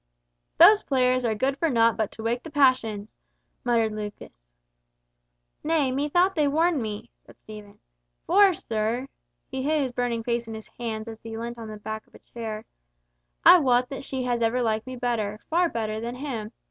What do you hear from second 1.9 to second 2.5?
but to wake the